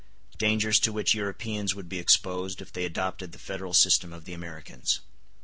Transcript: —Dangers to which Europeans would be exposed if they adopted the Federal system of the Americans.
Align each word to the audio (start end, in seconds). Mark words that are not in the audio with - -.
—Dangers 0.39 0.79
to 0.79 0.91
which 0.91 1.13
Europeans 1.13 1.75
would 1.75 1.87
be 1.87 1.99
exposed 1.99 2.59
if 2.59 2.73
they 2.73 2.85
adopted 2.85 3.33
the 3.33 3.37
Federal 3.37 3.71
system 3.71 4.11
of 4.11 4.25
the 4.25 4.33
Americans. 4.33 4.99